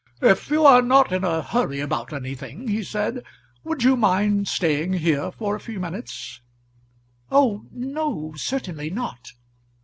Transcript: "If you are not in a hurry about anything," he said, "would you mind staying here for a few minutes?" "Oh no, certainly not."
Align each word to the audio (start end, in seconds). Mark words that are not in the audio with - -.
"If 0.23 0.49
you 0.49 0.65
are 0.65 0.81
not 0.81 1.11
in 1.11 1.23
a 1.23 1.43
hurry 1.43 1.79
about 1.79 2.11
anything," 2.11 2.67
he 2.67 2.81
said, 2.83 3.23
"would 3.63 3.83
you 3.83 3.95
mind 3.95 4.47
staying 4.47 4.93
here 4.93 5.29
for 5.31 5.53
a 5.55 5.59
few 5.59 5.79
minutes?" 5.79 6.41
"Oh 7.29 7.67
no, 7.71 8.33
certainly 8.35 8.89
not." 8.89 9.33